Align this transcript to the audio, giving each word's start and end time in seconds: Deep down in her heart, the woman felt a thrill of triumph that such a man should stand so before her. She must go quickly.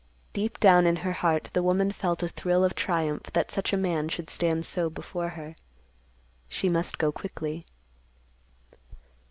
Deep 0.33 0.59
down 0.59 0.87
in 0.87 0.95
her 1.05 1.11
heart, 1.13 1.51
the 1.53 1.61
woman 1.61 1.91
felt 1.91 2.23
a 2.23 2.27
thrill 2.27 2.63
of 2.63 2.73
triumph 2.73 3.29
that 3.33 3.51
such 3.51 3.71
a 3.71 3.77
man 3.77 4.09
should 4.09 4.31
stand 4.31 4.65
so 4.65 4.89
before 4.89 5.29
her. 5.29 5.55
She 6.49 6.69
must 6.69 6.97
go 6.97 7.11
quickly. 7.11 7.67